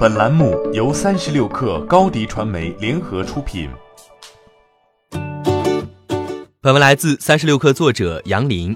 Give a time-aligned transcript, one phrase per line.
[0.00, 3.68] 本栏目由三十六氪高低传媒联合出品。
[6.62, 8.74] 本文来自三十六氪作者杨林。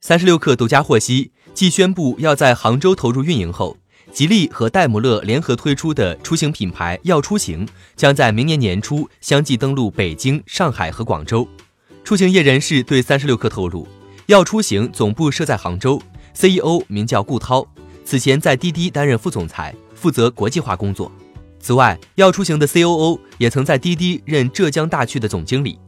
[0.00, 3.76] 三十六氪独家获悉，继宣布要在杭州投入运营后，
[4.12, 11.44] 吉利和戴姆勒联合推出的出行品牌耀出行将在明年年初相继登陆北京、上海和广州。
[12.04, 13.84] 出行业人士对三十六氪透露，
[14.26, 16.00] 耀出行总部设在杭州
[16.34, 17.66] ，CEO 名叫顾涛，
[18.04, 19.74] 此前在滴滴担任副总裁。
[20.04, 21.10] 负责国际化工作。
[21.58, 25.78] 此外，要出行的 COO 也曾在滴滴任浙江大区的总经理。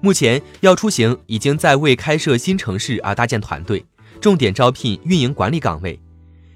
[0.00, 3.84] 目前，要出行已经在为开设新城市而搭建团队，
[4.22, 6.00] 重点招聘运营管理岗位。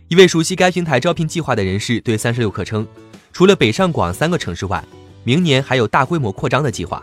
[0.09, 2.89] 一位熟悉该平台招聘计划的人士对三十六氪称，
[3.31, 4.83] 除了北上广三个城市外，
[5.23, 7.03] 明年还有大规模扩张的计划。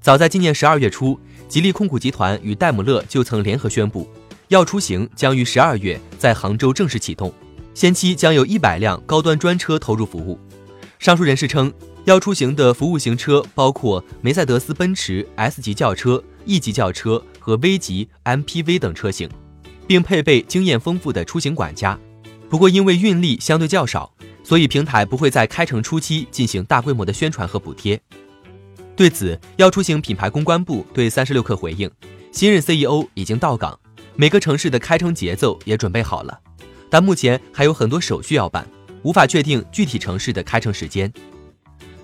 [0.00, 4.08] 早在今年十二月初，吉利控股集团与戴姆勒就曾联合宣布，
[4.46, 7.34] 要出行将于十二月在杭州正式启动。
[7.76, 10.40] 先期将有一百辆高端专车投入服务。
[10.98, 11.70] 上述人士称，
[12.06, 19.28] 要出行的服务型车包括梅赛德斯奔驰 S 级轿车、E 级轿车和 V 级 MPV 等车型，
[19.86, 21.98] 并配备经验丰富的出行管家。
[22.48, 24.10] 不过，因为运力相对较少，
[24.42, 28.00] 所以平台不会在开城初期进行大规模的宣传和补贴。
[28.96, 31.90] 对此，要出行品牌公关部对三十六氪回应，
[32.32, 33.78] 新任 CEO 已经到岗，
[34.14, 36.40] 每个城市的开城节奏也准备好了。
[36.88, 38.66] 但目前还有很多手续要办，
[39.02, 41.12] 无法确定具体城市的开城时间。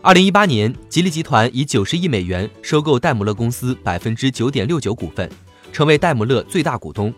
[0.01, 5.31] 二零一八年，吉利集团以九十亿美元收购戴姆勒公司百分之九点六九股份，
[5.73, 7.15] 成为戴姆勒最大股东。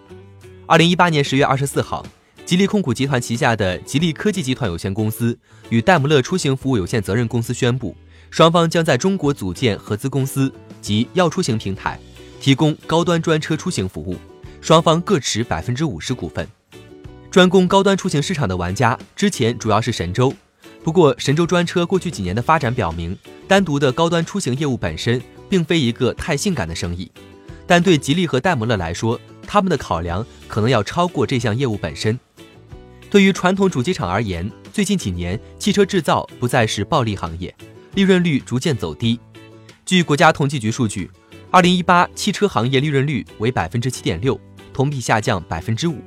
[0.66, 2.04] 二零一八年十月二十四号，
[2.44, 5.38] 吉利控股集团旗下的吉利科技集团有限公司
[5.70, 7.96] 与戴姆勒出行服务有限责任公司宣布，
[8.30, 11.98] 双方将在中国组建合资公司及要出行平台，
[12.38, 14.16] 提供高端专车出行服务，
[14.60, 16.46] 双方各持百分之五十股份。
[17.34, 20.32] 专攻高端出行市场的玩家之前主要是神州，
[20.84, 23.18] 不过神州专车过去几年的发展表明，
[23.48, 27.10] 单独的高端出行业务本身并非一个太性感的生意。
[27.66, 32.16] 但对吉利和戴姆勒来说，他们的考量可能要超过这项业务本身。
[33.10, 37.52] 对于传统主机厂而言，最近几年汽车制造不再是暴利行业，
[37.96, 39.18] 利润率逐渐走低。
[39.84, 41.10] 据国家统计局数据，
[41.50, 44.40] 二零一八汽车行业利润率为百分之七点六，
[44.72, 46.00] 同比下降百分之五。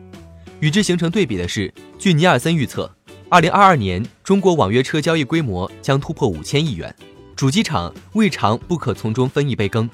[0.60, 2.92] 与之形成对比的是，据尼尔森预测，
[3.30, 6.94] 二零二二年中国网约车交易规模将突破五千亿元，
[7.36, 9.88] 主机厂未尝不可从中分一杯羹。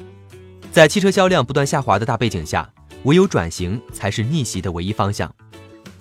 [0.72, 2.68] 在汽车销量不断下滑的大背景下，
[3.04, 5.30] 唯有转型才是逆袭的唯一方向。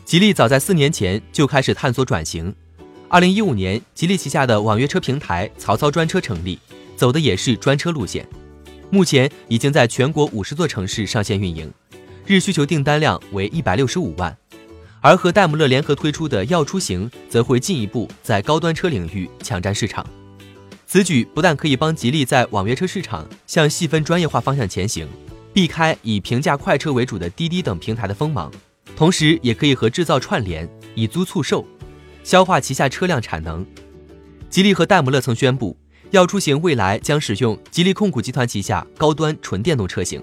[0.05, 2.55] 吉利早在四年前就开始探索转型。
[3.09, 6.57] 二零一五年，吉利旗下的网约车平台曹操专车成立，
[6.95, 8.27] 走的也是专车路线，
[8.91, 11.71] 目前已经在全国五十座城市上线运营，
[12.25, 14.37] 日需求订单量为一百六十五万。
[15.03, 20.07] 而和戴姆勒联合推出的耀出行，则会进一步在高端车领域抢占市场。
[20.87, 25.09] 此举不但可以帮吉利在网约车市场向细分专业化方向前行，
[25.53, 28.51] 避开以平价快车为主的滴滴等平台的锋芒，
[28.97, 31.67] 同时也可以和制造串联，以租促售，
[32.23, 33.67] 消化旗下车辆产能。
[34.49, 35.77] 吉利和戴姆勒曾宣布，
[36.13, 40.23] 耀出行未来将使用吉利控股集团旗下高端纯电动车型。